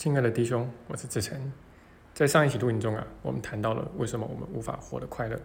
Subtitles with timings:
[0.00, 1.38] 亲爱的弟兄，我是志成。
[2.14, 5.38] 在上一期录音中啊，我们谈到了为什么我们无法活得快乐。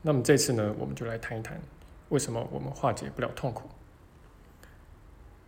[0.00, 1.60] 那么这次呢，我们就来谈一谈
[2.10, 3.68] 为什么我们化解不了痛苦。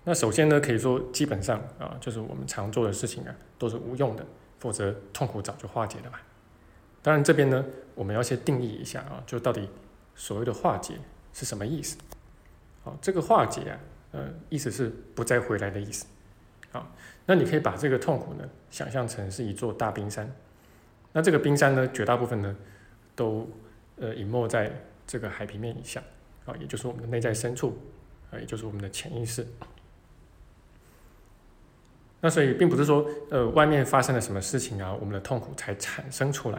[0.02, 4.26] 那首先呢，可以说基本上啊，就是我们常做的事情啊，都是无用的，
[4.58, 6.20] 否则痛苦早就化解了吧。
[7.02, 7.64] 当然这边呢，
[7.94, 9.70] 我们要先定义一下啊，就到底
[10.16, 10.98] 所谓的化解
[11.32, 11.96] 是什么意思？
[12.82, 13.78] 好，这个化解啊，
[14.10, 16.06] 呃，意思是不再回来的意思。
[16.72, 16.90] 好，
[17.26, 20.32] 那你可以把这个痛苦呢，想象成是一座大冰山。
[21.12, 22.56] 那这个冰山呢，绝大部分呢，
[23.14, 23.48] 都
[23.96, 24.70] 呃隐没在
[25.06, 26.00] 这个海平面以下，
[26.44, 27.76] 啊，也就是我们的内在深处，
[28.30, 29.46] 啊，也就是我们的潜意识。
[32.20, 36.58] 那所以并不是说，呃，外面发生了什么事情啊，我们的痛苦才产生出来，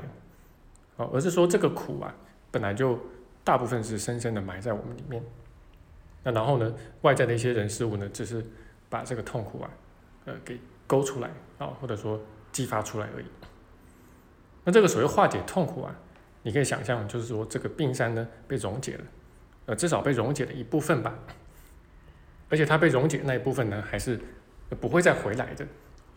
[0.98, 2.14] 啊，而是说这个苦啊，
[2.52, 3.00] 本来就
[3.44, 5.24] 大部分是深深的埋在我们里面。
[6.24, 8.46] 那然后呢，外在的一些人事物呢，只是
[8.90, 9.70] 把这个痛苦啊，
[10.28, 13.26] 呃，给勾出来啊，或者说激发出来而已。
[14.64, 15.96] 那这个所谓化解痛苦啊，
[16.44, 19.04] 你可以想象，就是说这个冰山呢被溶解了，
[19.66, 21.18] 呃，至少被溶解了一部分吧。
[22.50, 24.20] 而且它被溶解那一部分呢，还是。
[24.82, 25.66] 不会再回来的，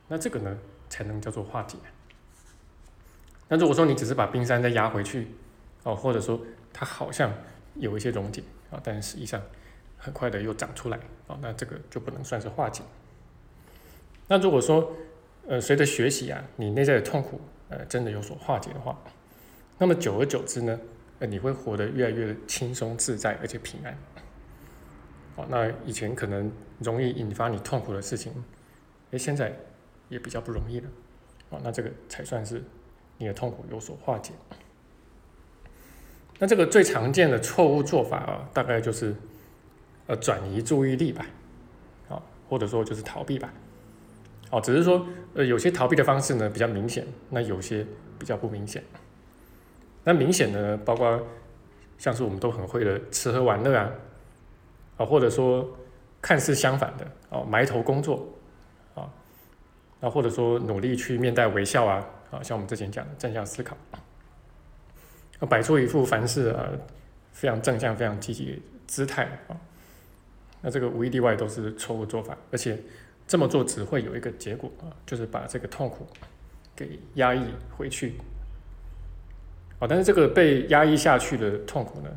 [0.09, 1.79] 那这个呢才能叫做化解。
[3.47, 5.29] 那如果说你只是把冰山再压回去，
[5.85, 7.33] 哦，或者说它好像
[7.77, 9.41] 有一些溶解啊，但实际上
[9.97, 12.83] 很快的又长出来啊，那这个就不能算是化解。
[14.31, 14.93] 那如果说
[15.49, 18.97] 呃随着学习啊，你内在的痛苦呃真的有所化解的话，
[19.77, 20.79] 那么久而久之呢，
[21.19, 23.99] 呃你会活得越来越轻松自在而且平安。
[25.35, 28.33] 哦，那以前可能容易引发你痛苦的事情，
[29.11, 29.53] 哎，现在
[30.09, 30.89] 也比较不容易了。
[31.49, 32.63] 哦，那这个才算是
[33.19, 34.33] 你的痛苦有所化解。
[36.39, 39.13] 那这个最常见的错误做法啊，大概就是
[40.07, 41.27] 呃转移注意力吧，
[42.09, 43.53] 啊，或者说就是逃避吧。
[44.51, 47.87] 哦，只是说呃有些逃避的方式呢比较明显，那有些
[48.19, 48.83] 比较不明显。
[50.05, 51.21] 那明显的呢，包括
[51.99, 53.91] 像是我们都很会的吃喝玩乐啊。
[54.97, 55.67] 啊，或者说
[56.21, 58.29] 看似相反的哦，埋头工作
[58.95, 59.09] 啊，
[59.99, 66.69] 那或者说努力去面带微笑啊，啊，像我们之前讲的正向思考，啊，摆出一副凡事啊
[67.33, 69.57] 非常正向、非常积极姿态啊，
[70.61, 72.79] 那这个无一例外都是错误做法，而且
[73.31, 76.05] 这么做只会有一个结果啊，就是把这个痛苦
[76.75, 77.45] 给压抑
[77.77, 78.15] 回去，
[79.79, 82.11] 啊，但是这个被压抑下去的痛苦呢，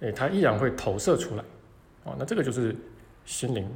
[0.00, 1.44] 诶，它依然会投射出来。
[2.02, 2.74] 哦，那这个就是
[3.24, 3.70] 心灵，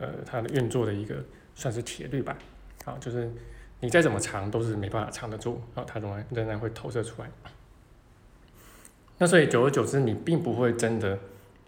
[0.00, 1.16] 呃，它的运作的一个
[1.54, 2.36] 算是铁律吧。
[2.84, 3.32] 好，就是
[3.80, 7.30] 你再怎么藏都是没办法藏得住，啊，它仍然仍然会投射出来。
[9.16, 11.18] 那所以久而久之，你并不会真的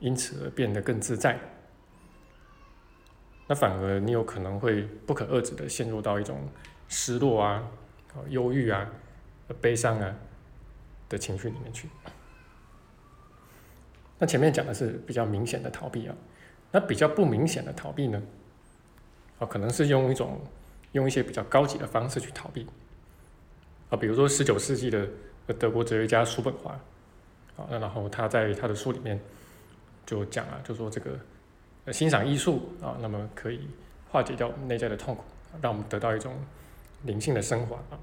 [0.00, 1.40] 因此而变得更自在，
[3.46, 6.48] 那反而你有可能会不可遏制的陷入到一种
[6.88, 7.62] 失落啊、
[8.28, 8.90] 忧郁啊、
[9.60, 10.14] 悲伤啊
[11.08, 11.88] 的情绪里面去。
[14.18, 16.14] 那前面讲的是比较明显的逃避啊，
[16.70, 18.22] 那比较不明显的逃避呢？
[19.38, 20.40] 啊，可能是用一种
[20.92, 22.66] 用一些比较高级的方式去逃避
[23.90, 25.06] 啊，比如说十九世纪的
[25.58, 26.70] 德国哲学家叔本华
[27.56, 29.20] 啊，那然后他在他的书里面
[30.06, 31.18] 就讲啊，就说这个
[31.92, 33.68] 欣赏艺术啊，那么可以
[34.10, 35.22] 化解掉内在的痛苦，
[35.60, 36.34] 让我们得到一种
[37.02, 37.98] 灵性的升华啊，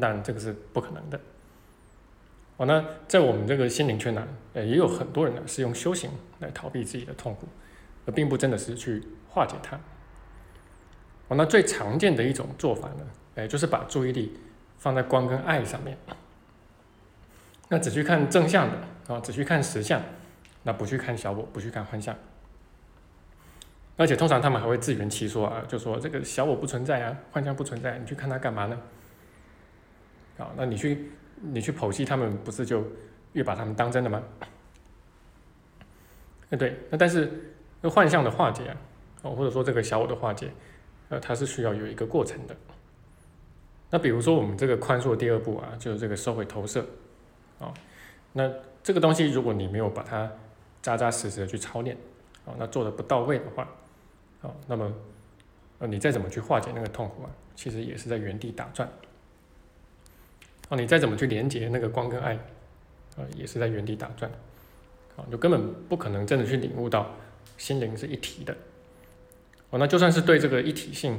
[0.00, 1.20] 当然这个是不可能的。
[2.56, 7.48] 哦，那在我们这个心灵圈呢，呃，也有很多人呢是用修行来逃避自己的痛苦，
[8.06, 9.76] 而并不真的是去化解它。
[11.28, 14.36] 哦，那最常见的一种做法呢，哎，就是把注意力
[14.78, 15.96] 放在光跟爱上面，
[17.68, 20.02] 那只去看正向的啊，只去看实相，
[20.62, 22.16] 那不去看小我，不去看幻象。
[23.96, 28.78] 而且通常他们还会自圆其说啊，就说这个小我不存在啊，幻象不存在，你去看它干嘛呢？
[30.38, 31.12] 好，那你去。
[31.42, 32.84] 你去剖析他们，不是就
[33.32, 34.22] 越把他们当真的吗？
[36.50, 38.76] 哎，对，那但是那幻象的化解啊，
[39.22, 40.52] 哦，或者说这个小我的化解，
[41.08, 42.54] 呃，它是需要有一个过程的。
[43.88, 46.84] 那比如说我们这个宽恕的第二步啊，就是这个收回投射，
[47.58, 47.72] 啊，
[48.34, 48.52] 那
[48.82, 50.30] 这个东西如果你没有把它
[50.82, 51.96] 扎扎实实的去操练，
[52.46, 53.68] 啊，那做的不到位的话，
[54.42, 54.92] 啊，那么
[55.78, 58.88] 呃，你再怎么去化解那个痛苦啊，其实也是在原地打转。
[60.68, 62.34] 啊，你再怎么去连接那个光跟爱，
[63.16, 64.30] 啊，也是在原地打转，
[65.16, 67.10] 啊，就根本不可能真的去领悟到
[67.58, 68.56] 心灵是一体的。
[69.70, 71.18] 哦，那就算是对这个一体性，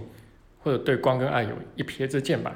[0.64, 2.56] 或者对光跟爱有一瞥之见吧，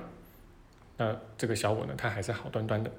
[0.98, 2.90] 那这个小我呢，它还是好端端的。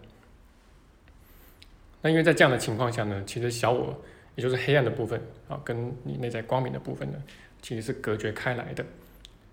[2.06, 3.92] 那因为在这样的情况下呢，其实小我
[4.36, 7.20] 也就是黑暗的部分啊，跟你内在光明的部分呢，
[7.60, 8.86] 其实是隔绝开来的。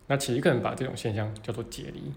[0.05, 2.13] 那奇迹课程把这种现象叫做解离。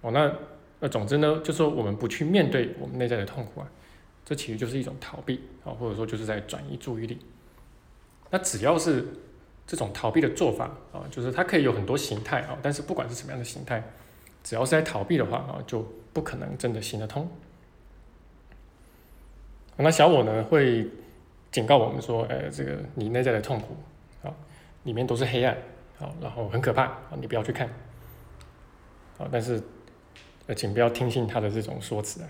[0.00, 0.32] 哦，那
[0.80, 3.70] 那总之呢，就说我们不去面对我们内在的痛苦啊，
[4.24, 7.18] 这其实就是一种逃避啊，或者说就是在转移注意力。
[8.30, 9.04] 那只要是
[9.66, 13.86] 这种逃避的做法啊，就是它可以有很多形态啊，但是不管是什么样的形态，
[14.42, 17.30] 只要是在逃避的话啊，就不可能真的行得通。
[19.76, 20.88] 那小我呢会
[21.50, 23.76] 警告我们说，呃，这个你内在的痛苦
[24.22, 24.32] 啊，
[24.84, 25.56] 里面都是黑暗
[26.00, 27.68] 啊，然后很可怕啊，你不要去看
[29.18, 29.28] 啊。
[29.30, 29.62] 但是，
[30.46, 32.28] 呃，请不要听信他的这种说辞啊，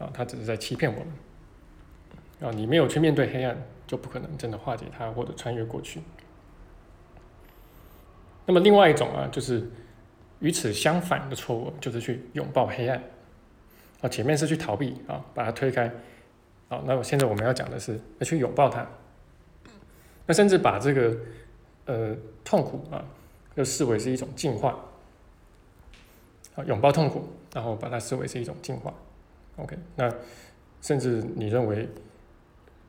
[0.00, 2.54] 啊，他只是在欺骗我们啊。
[2.54, 3.56] 你没有去面对黑暗，
[3.86, 6.00] 就不可能真的化解它或者穿越过去。
[8.46, 9.68] 那么另外一种啊，就是
[10.40, 13.02] 与此相反的错误，就是去拥抱黑暗
[14.00, 14.08] 啊。
[14.08, 15.92] 前面是去逃避啊，把它推开。
[16.72, 18.88] 好，那我现在我们要讲的是要去拥抱它。
[20.24, 21.14] 那甚至把这个
[21.84, 23.04] 呃痛苦啊，
[23.54, 24.82] 就视为是一种进化。
[26.54, 28.94] 啊，拥抱痛苦，然后把它视为是一种进化。
[29.56, 30.10] OK，那
[30.80, 31.86] 甚至你认为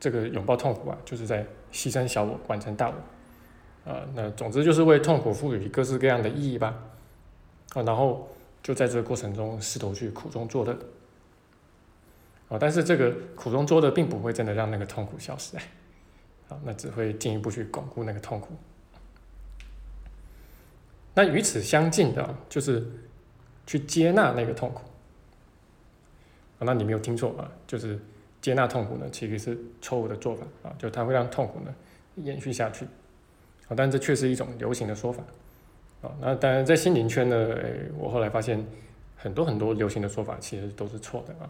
[0.00, 3.90] 这个拥抱痛苦啊，就是在牺牲小我，完成大我。
[3.90, 6.74] 啊，那总之就是为痛苦赋予各式各样的意义吧，
[7.74, 8.26] 啊，然后
[8.62, 10.74] 就在这个过程中试图去苦中作乐，
[12.60, 15.56] 但是这个苦中作乐并不会真的让那个痛苦消失，
[16.48, 18.54] 啊，那只会进一步去巩固那个痛苦。
[21.14, 22.84] 那与此相近的，就是
[23.66, 24.82] 去接纳那个痛苦，
[26.58, 27.98] 啊，那你没有听错啊，就是
[28.40, 31.74] 接纳痛苦呢，其实是错误的做法啊，就它会让痛苦呢
[32.16, 32.84] 延续下去。
[33.68, 35.22] 啊，但这却是一种流行的说法，
[36.02, 38.62] 啊，那当然在心灵圈呢，诶，我后来发现
[39.16, 41.48] 很多很多流行的说法其实都是错的啊。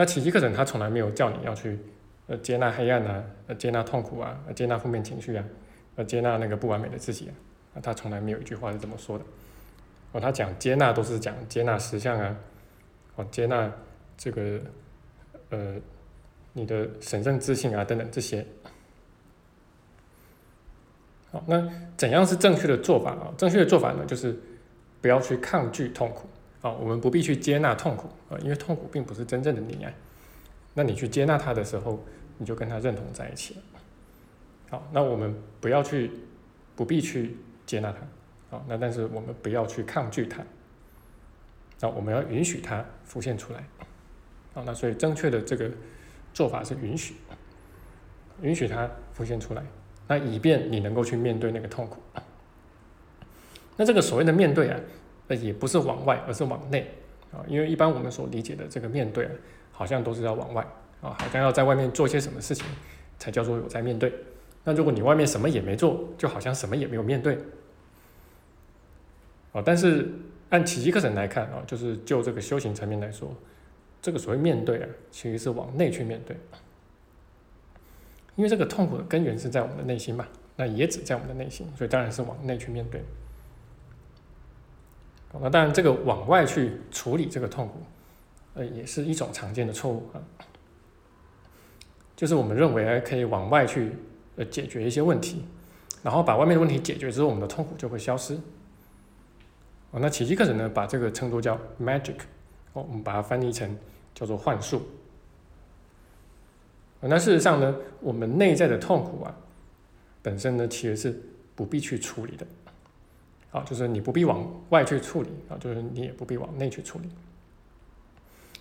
[0.00, 1.78] 那奇迹课程它从来没有叫你要去
[2.26, 5.44] 呃接纳黑暗啊，呃接纳痛苦啊，接纳负面情绪啊，
[5.96, 7.32] 呃接纳那个不完美的自己啊，
[7.74, 9.24] 啊，他从来没有一句话是这么说的。
[10.12, 12.34] 哦，他讲接纳都是讲接纳实相啊，
[13.16, 13.70] 哦，接纳
[14.16, 14.58] 这个
[15.50, 15.76] 呃
[16.54, 18.46] 你的神圣自信啊等等这些。
[21.30, 23.34] 好，那怎样是正确的做法啊？
[23.36, 24.34] 正确的做法呢，就是
[25.02, 26.26] 不要去抗拒痛苦
[26.62, 26.70] 啊。
[26.70, 29.92] 我们不必去接纳痛苦啊，因为痛苦并不是真正的你啊。
[30.74, 32.02] 那你去接纳它的时候，
[32.38, 33.60] 你就跟他认同在一起了。
[34.70, 36.10] 好，那我们不要去，
[36.76, 37.36] 不必去
[37.66, 37.98] 接纳它。
[38.56, 40.42] 好，那但是我们不要去抗拒它。
[41.80, 43.64] 那我们要允许它浮现出来。
[44.54, 45.70] 好，那所以正确的这个
[46.32, 47.14] 做法是允许，
[48.42, 49.62] 允许它浮现出来。
[50.06, 52.00] 那以便你能够去面对那个痛苦，
[53.76, 54.80] 那这个所谓的面对啊，
[55.30, 56.90] 那也不是往外，而是往内
[57.32, 57.38] 啊。
[57.46, 59.30] 因为一般我们所理解的这个面对啊，
[59.70, 60.60] 好像都是要往外
[61.00, 62.66] 啊，好像要在外面做些什么事情
[63.16, 64.12] 才叫做有在面对。
[64.64, 67.38] 那如果你外面什么也没做，就好像什么也没有面对
[69.52, 69.62] 啊。
[69.64, 70.08] 但是
[70.48, 73.32] 按奇迹课程来看啊，就是就这个修行层面来说，
[74.02, 76.36] 这个所谓面对啊，其实是往内去面对。
[78.36, 83.02] 因为这个痛苦的根源是在我们的内心嘛，那也只在我们的内心，所以当然是往内去面对。
[85.38, 87.74] 那当然，这个往外去处理这个痛苦，
[88.54, 90.18] 呃，也是一种常见的错误啊。
[92.16, 93.92] 就是我们认为可以往外去
[94.36, 95.44] 呃解决一些问题，
[96.02, 98.34] 然后把外面的问题解决之后，我们的痛苦就会消失。
[99.92, 102.16] 哦，那奇迹课程呢，把这个称作叫 magic，
[102.72, 103.78] 哦，我们把它翻译成
[104.14, 104.82] 叫做幻术。
[107.02, 109.34] 那事实上呢，我们内在的痛苦啊，
[110.20, 111.22] 本身呢其实是
[111.54, 112.46] 不必去处理的，
[113.50, 117.08] 啊，就是你不必往外去处理啊，就是你也不必往内去处理，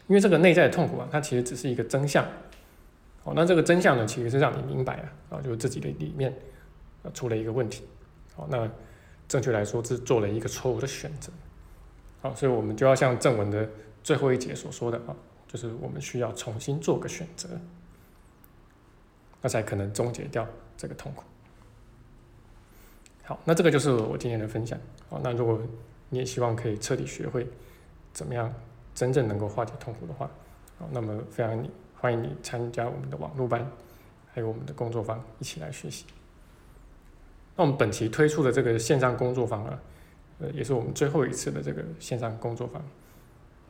[0.08, 2.26] 因为这个内在的痛苦啊，它其实只是一个真相，
[3.24, 4.96] 哦，那这个真相呢，其实是让你明白
[5.30, 6.34] 啊，啊，就是自己的里面
[7.04, 7.84] 啊出了一个问题，
[8.36, 8.70] 好，那
[9.28, 11.32] 正确来说是做了一个错误的选择，
[12.22, 13.70] 好，所以我们就要像正文的
[14.04, 15.16] 最后一节所说的啊，
[15.48, 17.50] 就是我们需要重新做个选择。
[19.42, 21.24] 那才可能终结掉这个痛苦。
[23.30, 24.76] 好，那这个就是我今天的分享。
[25.08, 25.62] 好，那如果
[26.10, 27.46] 你也希望可以彻底学会
[28.12, 28.52] 怎么样
[28.96, 30.28] 真正能够化解痛苦的话，
[30.80, 33.64] 好，那么非常你欢迎你参加我们的网络班，
[34.34, 36.06] 还有我们的工作坊一起来学习。
[37.56, 39.80] 那我们本期推出的这个线上工作坊啊，
[40.40, 42.82] 呃，也是我们最后一次的这个线上工作坊，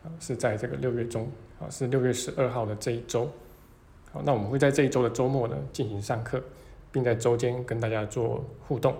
[0.06, 3.30] 啊，是在这个六月中，啊，是六月十二号的这一周。
[4.14, 6.42] 好，那我们会在这一周的周末呢进行上课，
[6.94, 8.96] 并在周间跟大家做互动。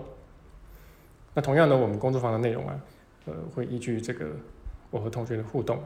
[1.32, 2.80] 那同样呢，我们工作坊的内容啊，
[3.26, 4.30] 呃，会依据这个
[4.90, 5.80] 我和同学的互动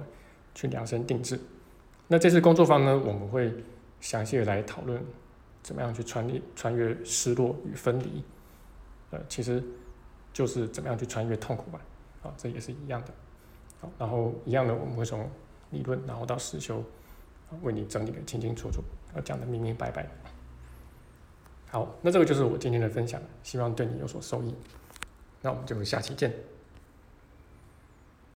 [0.55, 1.39] 去量身定制。
[2.09, 3.53] 那这次工作坊呢，我们会
[4.01, 5.03] 详细的来讨论
[5.63, 8.25] 怎么样去穿越穿越失落与分离。
[9.11, 9.63] 呃，其实
[10.33, 11.81] 就是怎么样去穿越痛苦吧，
[12.23, 13.13] 啊，这也是一样的。
[13.81, 15.29] 好，然后一样的，我们会从
[15.71, 16.83] 理论，然后到实修，
[17.63, 18.83] 为你整理的清清楚楚，
[19.15, 20.09] 要讲的明明白白。
[21.71, 24.55] 好，那这个就是我今天的分享，希望对你有所受益。
[25.45, 26.54] 那我们就下期见。